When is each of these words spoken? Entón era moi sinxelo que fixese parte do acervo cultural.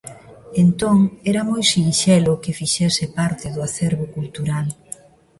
Entón 0.63 0.97
era 1.31 1.41
moi 1.49 1.63
sinxelo 1.73 2.33
que 2.43 2.57
fixese 2.59 3.03
parte 3.17 3.45
do 3.55 3.61
acervo 3.67 4.05
cultural. 4.15 4.65